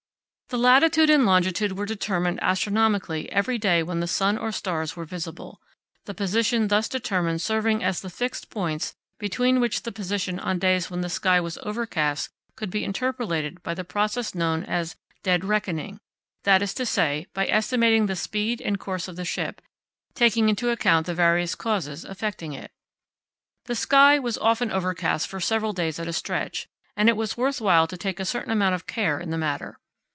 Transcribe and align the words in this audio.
The 0.53 0.57
latitude 0.57 1.09
and 1.09 1.25
longitude 1.25 1.77
were 1.77 1.85
determined 1.85 2.41
astronomically 2.43 3.31
every 3.31 3.57
day 3.57 3.83
when 3.83 4.01
the 4.01 4.05
sun 4.07 4.37
or 4.37 4.51
stars 4.51 4.97
were 4.97 5.05
visible, 5.05 5.61
the 6.03 6.13
position 6.13 6.67
thus 6.67 6.89
determined 6.89 7.41
serving 7.41 7.81
as 7.81 8.01
the 8.01 8.09
fixed 8.09 8.49
points 8.49 8.93
between 9.17 9.61
which 9.61 9.83
the 9.83 9.93
position 9.93 10.41
on 10.41 10.59
days 10.59 10.91
when 10.91 10.99
the 10.99 11.07
sky 11.09 11.39
was 11.39 11.57
overcast 11.63 12.31
could 12.57 12.69
be 12.69 12.83
interpolated 12.83 13.63
by 13.63 13.73
the 13.73 13.85
process 13.85 14.35
known 14.35 14.65
as 14.65 14.97
"dead 15.23 15.45
reckoning," 15.45 16.01
that 16.43 16.61
is 16.61 16.73
to 16.73 16.85
say, 16.85 17.27
by 17.33 17.47
estimating 17.47 18.07
the 18.07 18.15
speed 18.17 18.61
and 18.61 18.77
course 18.77 19.07
of 19.07 19.15
the 19.15 19.23
ship, 19.23 19.61
taking 20.15 20.49
into 20.49 20.69
account 20.69 21.05
the 21.05 21.13
various 21.15 21.55
causes 21.55 22.03
affecting 22.03 22.51
it. 22.51 22.71
The 23.67 23.75
sky 23.75 24.19
was 24.19 24.37
often 24.37 24.69
overcast 24.69 25.29
for 25.29 25.39
several 25.39 25.71
days 25.71 25.97
at 25.97 26.09
a 26.09 26.13
stretch, 26.13 26.67
and 26.97 27.07
it 27.07 27.15
was 27.15 27.37
worth 27.37 27.61
while 27.61 27.87
to 27.87 27.95
take 27.95 28.19
a 28.19 28.25
certain 28.25 28.51
amount 28.51 28.75
of 28.75 28.85
care 28.85 29.17
in 29.17 29.29
the 29.29 29.37
matter. 29.37 29.77